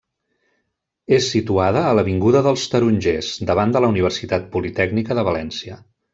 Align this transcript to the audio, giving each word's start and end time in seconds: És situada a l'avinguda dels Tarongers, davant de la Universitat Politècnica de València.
És 1.17 1.27
situada 1.33 1.83
a 1.89 1.91
l'avinguda 1.97 2.41
dels 2.47 2.63
Tarongers, 2.73 3.29
davant 3.51 3.77
de 3.77 3.83
la 3.87 3.93
Universitat 3.95 4.49
Politècnica 4.57 5.21
de 5.21 5.29
València. 5.31 5.81